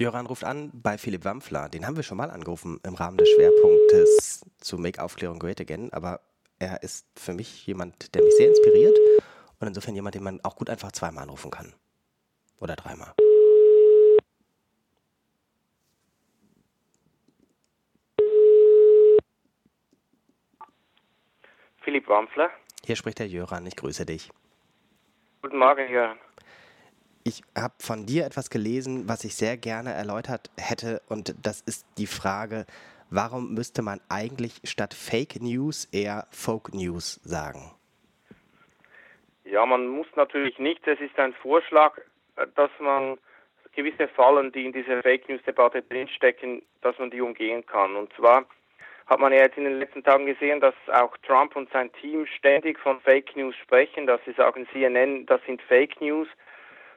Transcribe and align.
Jöran 0.00 0.24
ruft 0.24 0.44
an 0.44 0.70
bei 0.72 0.96
Philipp 0.96 1.26
Wampfler. 1.26 1.68
Den 1.68 1.86
haben 1.86 1.94
wir 1.94 2.02
schon 2.02 2.16
mal 2.16 2.30
angerufen 2.30 2.80
im 2.84 2.94
Rahmen 2.94 3.18
des 3.18 3.28
Schwerpunktes 3.28 4.46
zu 4.56 4.78
Make 4.78 5.02
Aufklärung 5.02 5.38
Great 5.38 5.60
Again. 5.60 5.92
Aber 5.92 6.22
er 6.58 6.82
ist 6.82 7.06
für 7.16 7.34
mich 7.34 7.66
jemand, 7.66 8.14
der 8.14 8.22
mich 8.22 8.34
sehr 8.34 8.48
inspiriert 8.48 8.96
und 9.58 9.66
insofern 9.66 9.94
jemand, 9.94 10.14
den 10.14 10.22
man 10.22 10.40
auch 10.42 10.56
gut 10.56 10.70
einfach 10.70 10.90
zweimal 10.92 11.24
anrufen 11.24 11.50
kann. 11.50 11.74
Oder 12.60 12.76
dreimal. 12.76 13.12
Philipp 21.82 22.08
Wampfler. 22.08 22.48
Hier 22.86 22.96
spricht 22.96 23.18
der 23.18 23.28
Jöran, 23.28 23.66
ich 23.66 23.76
grüße 23.76 24.06
dich. 24.06 24.30
Guten 25.42 25.58
Morgen, 25.58 25.90
Jöran. 25.90 26.16
Ich 27.22 27.42
habe 27.54 27.74
von 27.78 28.06
dir 28.06 28.24
etwas 28.24 28.48
gelesen, 28.48 29.08
was 29.08 29.24
ich 29.24 29.34
sehr 29.34 29.56
gerne 29.56 29.92
erläutert 29.92 30.50
hätte, 30.56 31.02
und 31.08 31.34
das 31.42 31.60
ist 31.60 31.86
die 31.98 32.06
Frage, 32.06 32.64
warum 33.10 33.52
müsste 33.52 33.82
man 33.82 34.00
eigentlich 34.08 34.60
statt 34.64 34.94
Fake 34.94 35.40
News 35.40 35.84
eher 35.92 36.26
Folk 36.30 36.72
News 36.72 37.20
sagen? 37.22 37.72
Ja, 39.44 39.66
man 39.66 39.86
muss 39.88 40.06
natürlich 40.16 40.58
nicht. 40.58 40.86
Es 40.86 41.00
ist 41.00 41.18
ein 41.18 41.34
Vorschlag, 41.34 41.98
äh, 42.36 42.46
dass 42.54 42.70
man 42.78 43.18
gewisse 43.72 44.08
Fallen, 44.08 44.52
die 44.52 44.64
in 44.64 44.72
dieser 44.72 45.02
Fake 45.02 45.28
News-Debatte 45.28 45.82
drinstecken, 45.82 46.62
dass 46.82 46.98
man 46.98 47.10
die 47.10 47.20
umgehen 47.20 47.64
kann. 47.66 47.96
Und 47.96 48.12
zwar 48.14 48.46
hat 49.06 49.20
man 49.20 49.32
ja 49.32 49.40
jetzt 49.40 49.58
in 49.58 49.64
den 49.64 49.78
letzten 49.78 50.04
Tagen 50.04 50.26
gesehen, 50.26 50.60
dass 50.60 50.74
auch 50.92 51.16
Trump 51.18 51.56
und 51.56 51.70
sein 51.70 51.92
Team 52.00 52.26
ständig 52.26 52.78
von 52.78 53.00
Fake 53.00 53.36
News 53.36 53.54
sprechen, 53.56 54.06
dass 54.06 54.20
sie 54.24 54.32
sagen, 54.32 54.68
CNN, 54.72 55.26
das 55.26 55.40
sind 55.46 55.60
Fake 55.62 56.00
News. 56.00 56.28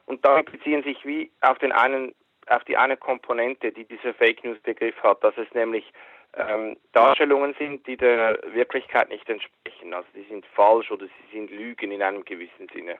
Und 0.05 0.23
damit 0.25 0.51
beziehen 0.51 0.83
sich 0.83 1.05
wie 1.05 1.31
auf 1.41 1.57
den 1.59 1.71
einen, 1.71 2.13
auf 2.47 2.63
die 2.65 2.77
eine 2.77 2.97
Komponente, 2.97 3.71
die 3.71 3.85
dieser 3.85 4.13
Fake 4.13 4.43
News 4.43 4.59
Begriff 4.59 5.01
hat, 5.01 5.23
dass 5.23 5.37
es 5.37 5.51
nämlich 5.53 5.91
ähm, 6.35 6.77
Darstellungen 6.91 7.55
sind, 7.57 7.85
die 7.87 7.97
der 7.97 8.39
Wirklichkeit 8.53 9.09
nicht 9.09 9.29
entsprechen. 9.29 9.93
Also 9.93 10.07
die 10.15 10.23
sind 10.23 10.45
falsch 10.47 10.91
oder 10.91 11.05
sie 11.05 11.37
sind 11.37 11.51
Lügen 11.51 11.91
in 11.91 12.01
einem 12.01 12.25
gewissen 12.25 12.67
Sinne. 12.73 12.97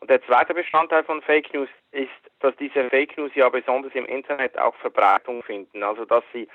Und 0.00 0.10
der 0.10 0.22
zweite 0.26 0.52
Bestandteil 0.52 1.04
von 1.04 1.22
Fake 1.22 1.52
News 1.54 1.68
ist, 1.92 2.10
dass 2.40 2.54
diese 2.56 2.88
Fake 2.90 3.16
News 3.16 3.30
ja 3.34 3.48
besonders 3.48 3.94
im 3.94 4.04
Internet 4.04 4.58
auch 4.58 4.74
Verbreitung 4.76 5.42
finden. 5.42 5.82
Also 5.82 6.04
dass 6.04 6.24
sie 6.32 6.48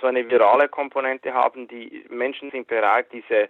so 0.00 0.06
eine 0.06 0.28
virale 0.28 0.68
Komponente 0.68 1.32
haben, 1.32 1.68
die 1.68 2.04
Menschen 2.08 2.50
sind 2.50 2.66
bereit, 2.66 3.06
diese 3.12 3.48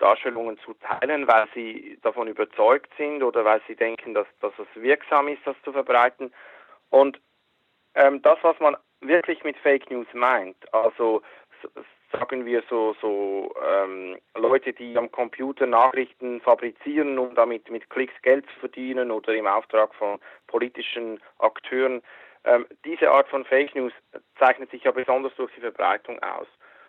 Darstellungen 0.00 0.58
zu 0.58 0.74
teilen, 0.74 1.28
weil 1.28 1.46
sie 1.54 1.98
davon 2.02 2.26
überzeugt 2.28 2.90
sind 2.96 3.22
oder 3.22 3.44
weil 3.44 3.60
sie 3.68 3.76
denken, 3.76 4.14
dass, 4.14 4.26
dass 4.40 4.52
es 4.58 4.82
wirksam 4.82 5.28
ist, 5.28 5.42
das 5.44 5.56
zu 5.62 5.72
verbreiten. 5.72 6.32
Und 6.90 7.20
ähm, 7.94 8.20
das, 8.22 8.38
was 8.42 8.58
man 8.60 8.76
wirklich 9.00 9.44
mit 9.44 9.56
Fake 9.58 9.90
News 9.90 10.06
meint, 10.12 10.56
also 10.72 11.22
sagen 12.12 12.44
wir 12.44 12.62
so, 12.68 12.96
so 13.00 13.54
ähm, 13.68 14.18
Leute, 14.34 14.72
die 14.72 14.96
am 14.96 15.10
Computer 15.10 15.66
Nachrichten 15.66 16.40
fabrizieren, 16.40 17.18
um 17.18 17.34
damit 17.34 17.70
mit 17.70 17.88
Klicks 17.90 18.14
Geld 18.22 18.46
zu 18.54 18.60
verdienen 18.60 19.10
oder 19.10 19.34
im 19.34 19.46
Auftrag 19.46 19.94
von 19.94 20.18
politischen 20.46 21.20
Akteuren. 21.38 22.02
Ähm, 22.44 22.66
diese 22.84 23.10
Art 23.10 23.28
von 23.28 23.44
Fake 23.44 23.74
News 23.74 23.92
zeichnet 24.38 24.70
sich 24.70 24.84
ja 24.84 24.90
besonders 24.90 25.34
durch 25.36 25.52
die 25.54 25.60
Verbreitung 25.60 26.18
aus. 26.22 26.48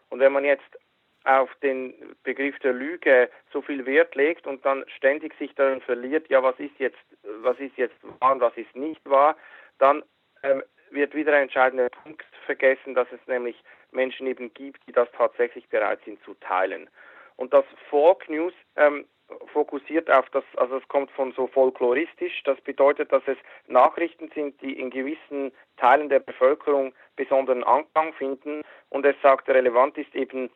Und 0.09 0.19
wenn 0.19 0.33
man 0.33 0.45
jetzt 0.45 0.77
auf 1.23 1.53
den 1.61 1.93
Begriff 2.23 2.57
der 2.59 2.73
Lüge 2.73 3.29
so 3.53 3.61
viel 3.61 3.85
Wert 3.85 4.15
legt 4.15 4.47
und 4.47 4.65
dann 4.65 4.83
ständig 4.97 5.33
sich 5.37 5.53
darin 5.55 5.81
verliert, 5.81 6.29
ja, 6.29 6.41
was 6.41 6.59
ist 6.59 6.77
jetzt, 6.79 6.97
was 7.41 7.59
ist 7.59 7.77
jetzt 7.77 7.95
wahr 8.19 8.33
und 8.33 8.41
was 8.41 8.55
ist 8.57 8.75
nicht 8.75 9.07
wahr, 9.09 9.35
dann 9.77 10.03
ähm, 10.43 10.63
wird 10.89 11.13
wieder 11.13 11.33
ein 11.33 11.43
entscheidender 11.43 11.89
Punkt 11.89 12.25
vergessen, 12.45 12.95
dass 12.95 13.07
es 13.11 13.19
nämlich 13.27 13.55
Menschen 13.91 14.27
eben 14.27 14.53
gibt, 14.53 14.85
die 14.87 14.91
das 14.91 15.07
tatsächlich 15.17 15.67
bereit 15.69 15.99
sind 16.05 16.23
zu 16.23 16.33
teilen. 16.35 16.89
Und 17.35 17.53
das 17.53 17.65
Folk 17.89 18.27
News 18.29 18.53
ähm, 18.75 19.05
fokussiert 19.53 20.09
auf 20.09 20.29
das, 20.31 20.43
also 20.57 20.77
es 20.77 20.87
kommt 20.87 21.11
von 21.11 21.31
so 21.33 21.47
folkloristisch, 21.47 22.43
das 22.43 22.59
bedeutet, 22.61 23.11
dass 23.11 23.23
es 23.25 23.37
Nachrichten 23.67 24.29
sind, 24.33 24.61
die 24.61 24.77
in 24.77 24.89
gewissen 24.89 25.51
Teilen 25.77 26.09
der 26.09 26.19
Bevölkerung 26.19 26.93
besonderen 27.15 27.63
Anklang 27.63 28.13
finden 28.13 28.63
und 28.89 29.05
es 29.05 29.15
sagt, 29.21 29.49
relevant 29.49 29.97
ist 29.97 30.13
eben, 30.15 30.49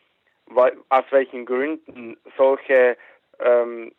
aus 0.89 1.05
welchen 1.09 1.45
Gründen 1.45 2.17
solche 2.37 2.97
ähm, 3.39 3.91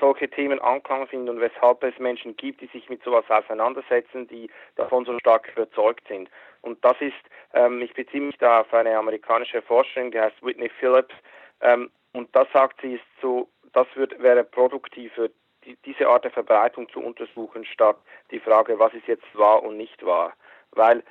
solche 0.00 0.28
Themen 0.30 0.60
Anklang 0.60 1.06
finden 1.08 1.28
und 1.28 1.40
weshalb 1.40 1.82
es 1.82 1.98
Menschen 1.98 2.36
gibt, 2.36 2.60
die 2.60 2.66
sich 2.66 2.88
mit 2.88 3.02
sowas 3.02 3.24
auseinandersetzen, 3.28 4.28
die 4.28 4.48
davon 4.76 5.04
so 5.04 5.18
stark 5.18 5.50
überzeugt 5.56 6.06
sind. 6.08 6.30
Und 6.62 6.84
das 6.84 6.96
ist, 7.00 7.14
ähm, 7.52 7.82
ich 7.82 7.92
beziehe 7.94 8.22
mich 8.22 8.38
da 8.38 8.60
auf 8.60 8.72
eine 8.72 8.96
amerikanische 8.96 9.62
Forscherin, 9.62 10.12
die 10.12 10.20
heißt 10.20 10.40
Whitney 10.42 10.68
Phillips, 10.68 11.14
ähm, 11.60 11.90
und 12.12 12.34
das 12.34 12.46
sagt 12.52 12.80
sie, 12.80 12.94
ist 12.94 13.04
so, 13.20 13.48
das 13.72 13.86
wird, 13.94 14.20
wäre 14.22 14.42
produktiver, 14.44 15.28
die, 15.64 15.76
diese 15.84 16.08
Art 16.08 16.24
der 16.24 16.30
Verbreitung 16.30 16.88
zu 16.88 17.00
untersuchen, 17.00 17.64
statt 17.64 17.96
die 18.30 18.40
Frage, 18.40 18.78
was 18.78 18.94
ist 18.94 19.06
jetzt 19.06 19.26
wahr 19.34 19.62
und 19.62 19.76
nicht 19.76 20.04
wahr. 20.04 20.32
Weil 20.70 21.02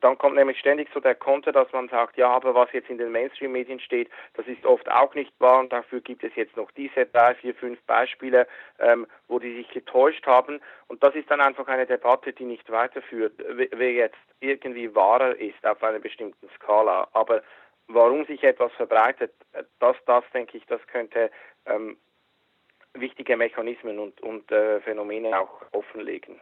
dann 0.00 0.18
kommt 0.18 0.36
nämlich 0.36 0.58
ständig 0.58 0.88
so 0.92 1.00
der 1.00 1.14
Konter, 1.14 1.52
dass 1.52 1.72
man 1.72 1.88
sagt, 1.88 2.16
ja, 2.16 2.28
aber 2.28 2.54
was 2.54 2.72
jetzt 2.72 2.90
in 2.90 2.98
den 2.98 3.12
Mainstream-Medien 3.12 3.80
steht, 3.80 4.10
das 4.34 4.46
ist 4.46 4.64
oft 4.64 4.90
auch 4.90 5.14
nicht 5.14 5.32
wahr 5.38 5.60
und 5.60 5.72
dafür 5.72 6.00
gibt 6.00 6.24
es 6.24 6.34
jetzt 6.34 6.56
noch 6.56 6.70
diese 6.72 7.06
drei, 7.06 7.34
vier, 7.34 7.54
fünf 7.54 7.80
Beispiele, 7.82 8.46
ähm, 8.78 9.06
wo 9.28 9.38
die 9.38 9.54
sich 9.56 9.68
getäuscht 9.70 10.26
haben 10.26 10.60
und 10.88 11.02
das 11.02 11.14
ist 11.14 11.30
dann 11.30 11.40
einfach 11.40 11.68
eine 11.68 11.86
Debatte, 11.86 12.32
die 12.32 12.44
nicht 12.44 12.70
weiterführt, 12.70 13.34
wer 13.48 13.92
jetzt 13.92 14.18
irgendwie 14.40 14.94
wahrer 14.94 15.36
ist 15.36 15.64
auf 15.66 15.82
einer 15.82 16.00
bestimmten 16.00 16.48
Skala. 16.56 17.08
Aber 17.12 17.42
warum 17.88 18.24
sich 18.26 18.42
etwas 18.42 18.72
verbreitet, 18.72 19.32
äh, 19.52 19.64
das, 19.80 19.96
das 20.06 20.24
denke 20.32 20.56
ich, 20.58 20.66
das 20.66 20.84
könnte 20.86 21.30
ähm, 21.66 21.96
wichtige 22.94 23.36
Mechanismen 23.36 23.98
und, 23.98 24.20
und 24.20 24.50
äh, 24.52 24.80
Phänomene 24.80 25.38
auch 25.38 25.62
offenlegen. 25.72 26.40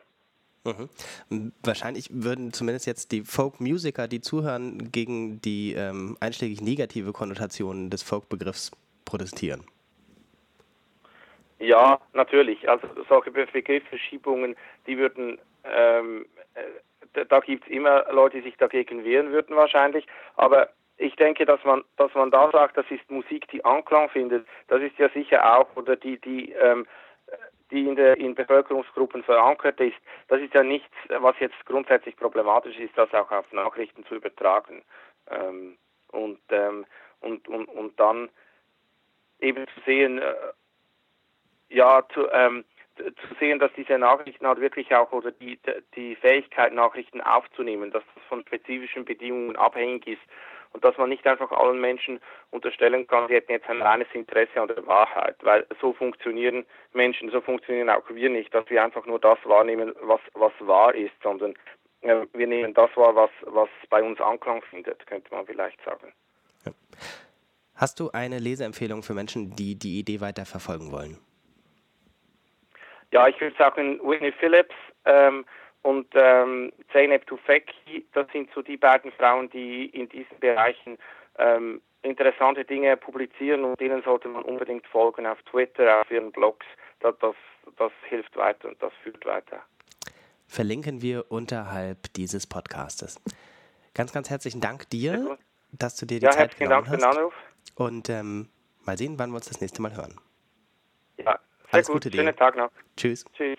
Mhm. 0.64 1.52
Wahrscheinlich 1.64 2.08
würden 2.12 2.52
zumindest 2.52 2.86
jetzt 2.86 3.10
die 3.10 3.22
Folk-Musiker, 3.22 4.06
die 4.06 4.20
zuhören, 4.20 4.92
gegen 4.92 5.40
die 5.40 5.74
ähm, 5.74 6.16
einschlägig 6.20 6.60
negative 6.60 7.12
Konnotation 7.12 7.90
des 7.90 8.02
Folk-Begriffs 8.02 8.70
protestieren. 9.04 9.64
Ja, 11.58 12.00
natürlich. 12.12 12.68
Also 12.68 12.88
solche 13.08 13.30
Begriffsverschiebungen, 13.30 14.56
die 14.86 14.98
würden, 14.98 15.38
ähm, 15.64 16.26
äh, 16.54 17.24
da 17.28 17.40
gibt 17.40 17.64
es 17.64 17.70
immer 17.70 18.04
Leute, 18.12 18.38
die 18.38 18.44
sich 18.44 18.56
dagegen 18.56 19.04
wehren 19.04 19.32
würden 19.32 19.54
wahrscheinlich. 19.56 20.06
Aber 20.36 20.70
ich 20.96 21.14
denke, 21.16 21.44
dass 21.44 21.62
man, 21.64 21.82
dass 21.96 22.14
man 22.14 22.30
da 22.30 22.50
sagt, 22.50 22.76
das 22.76 22.86
ist 22.90 23.08
Musik, 23.10 23.48
die 23.48 23.64
Anklang 23.64 24.08
findet. 24.08 24.46
Das 24.68 24.80
ist 24.80 24.98
ja 24.98 25.08
sicher 25.10 25.56
auch, 25.56 25.68
oder 25.76 25.96
die, 25.96 26.20
die 26.20 26.52
ähm, 26.52 26.86
die 27.72 27.88
in, 27.88 27.96
der, 27.96 28.16
in 28.18 28.34
Bevölkerungsgruppen 28.34 29.24
verankert 29.24 29.80
ist, 29.80 29.96
das 30.28 30.40
ist 30.40 30.54
ja 30.54 30.62
nichts, 30.62 30.94
was 31.08 31.34
jetzt 31.40 31.64
grundsätzlich 31.64 32.16
problematisch 32.16 32.78
ist, 32.78 32.96
das 32.96 33.12
auch 33.14 33.30
auf 33.30 33.50
Nachrichten 33.52 34.04
zu 34.06 34.14
übertragen. 34.14 34.82
Ähm, 35.30 35.78
und, 36.08 36.40
ähm, 36.50 36.84
und, 37.20 37.48
und, 37.48 37.66
und 37.66 37.98
dann 37.98 38.28
eben 39.40 39.66
zu 39.68 39.80
sehen, 39.86 40.18
äh, 40.18 40.34
ja, 41.70 42.06
zu, 42.12 42.28
ähm, 42.30 42.64
zu 42.96 43.34
sehen, 43.40 43.58
dass 43.58 43.72
diese 43.72 43.98
Nachrichten 43.98 44.46
halt 44.46 44.60
wirklich 44.60 44.94
auch 44.94 45.10
oder 45.12 45.30
die, 45.30 45.58
die 45.96 46.14
Fähigkeit, 46.16 46.74
Nachrichten 46.74 47.22
aufzunehmen, 47.22 47.90
dass 47.90 48.04
das 48.14 48.24
von 48.24 48.42
spezifischen 48.42 49.06
Bedingungen 49.06 49.56
abhängig 49.56 50.06
ist 50.06 50.22
und 50.72 50.84
dass 50.84 50.96
man 50.98 51.08
nicht 51.08 51.26
einfach 51.26 51.50
allen 51.52 51.80
Menschen 51.80 52.20
unterstellen 52.50 53.06
kann, 53.06 53.28
sie 53.28 53.34
hätten 53.34 53.52
jetzt 53.52 53.68
ein 53.68 53.82
reines 53.82 54.08
Interesse 54.12 54.60
an 54.60 54.68
der 54.68 54.86
Wahrheit, 54.86 55.36
weil 55.42 55.66
so 55.80 55.92
funktionieren 55.92 56.64
Menschen, 56.92 57.30
so 57.30 57.40
funktionieren 57.40 57.90
auch 57.90 58.08
wir 58.08 58.30
nicht, 58.30 58.52
dass 58.54 58.68
wir 58.70 58.82
einfach 58.82 59.06
nur 59.06 59.18
das 59.18 59.38
wahrnehmen, 59.44 59.92
was, 60.00 60.20
was 60.34 60.52
wahr 60.60 60.94
ist, 60.94 61.14
sondern 61.22 61.54
äh, 62.02 62.26
wir 62.32 62.46
nehmen 62.46 62.74
das 62.74 62.90
wahr, 62.96 63.14
was, 63.14 63.30
was 63.46 63.68
bei 63.90 64.02
uns 64.02 64.20
Anklang 64.20 64.62
findet, 64.62 65.06
könnte 65.06 65.32
man 65.34 65.46
vielleicht 65.46 65.82
sagen. 65.84 66.12
Ja. 66.64 66.72
Hast 67.74 68.00
du 68.00 68.10
eine 68.12 68.38
Leseempfehlung 68.38 69.02
für 69.02 69.14
Menschen, 69.14 69.56
die 69.56 69.78
die 69.78 69.98
Idee 69.98 70.20
weiter 70.20 70.44
verfolgen 70.44 70.92
wollen? 70.92 71.18
Ja, 73.12 73.28
ich 73.28 73.38
würde 73.40 73.56
sagen, 73.56 74.00
Whitney 74.02 74.32
Phillips, 74.32 74.74
ähm, 75.04 75.44
und 75.82 76.06
ähm, 76.14 76.72
Zeynep 76.92 77.26
Tufekci, 77.26 78.06
das 78.12 78.26
sind 78.32 78.50
so 78.54 78.62
die 78.62 78.76
beiden 78.76 79.10
Frauen, 79.12 79.50
die 79.50 79.86
in 79.86 80.08
diesen 80.08 80.38
Bereichen 80.38 80.96
ähm, 81.38 81.80
interessante 82.02 82.64
Dinge 82.64 82.96
publizieren 82.96 83.64
und 83.64 83.80
denen 83.80 84.02
sollte 84.02 84.28
man 84.28 84.42
unbedingt 84.42 84.86
folgen 84.86 85.26
auf 85.26 85.42
Twitter, 85.42 86.00
auf 86.00 86.10
ihren 86.10 86.30
Blogs. 86.32 86.66
Das, 87.00 87.14
das, 87.20 87.34
das 87.76 87.92
hilft 88.08 88.36
weiter 88.36 88.68
und 88.68 88.82
das 88.82 88.92
führt 89.02 89.24
weiter. 89.26 89.60
Verlinken 90.46 91.02
wir 91.02 91.30
unterhalb 91.30 92.12
dieses 92.14 92.46
Podcastes. 92.46 93.20
Ganz, 93.94 94.12
ganz 94.12 94.30
herzlichen 94.30 94.60
Dank 94.60 94.88
dir, 94.90 95.38
dass 95.72 95.96
du 95.96 96.06
dir 96.06 96.20
die 96.20 96.26
ja, 96.26 96.30
Zeit 96.30 96.56
genommen 96.56 96.86
hast. 96.88 97.00
Ja, 97.00 97.08
herzlichen 97.08 97.20
Dank 97.20 97.32
für 97.32 97.34
den 97.34 97.34
Anruf. 97.34 97.34
Und 97.74 98.08
ähm, 98.10 98.48
mal 98.84 98.96
sehen, 98.98 99.18
wann 99.18 99.30
wir 99.30 99.36
uns 99.36 99.48
das 99.48 99.60
nächste 99.60 99.82
Mal 99.82 99.96
hören. 99.96 100.14
Ja, 101.18 101.24
sehr 101.24 101.38
Alles 101.70 101.86
gut. 101.86 101.94
Gute 101.94 102.10
dir. 102.10 102.18
Schönen 102.18 102.36
Tag 102.36 102.56
noch. 102.56 102.70
Tschüss. 102.96 103.24
Tschüss. 103.32 103.58